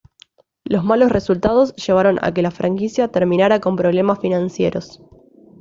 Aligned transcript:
Los 0.63 0.83
malos 0.83 1.11
resultados 1.11 1.75
llevaron 1.75 2.17
a 2.23 2.33
que 2.33 2.41
la 2.41 2.49
franquicia 2.49 3.09
terminara 3.09 3.61
con 3.61 3.75
problemas 3.75 4.17
financieros. 4.17 4.99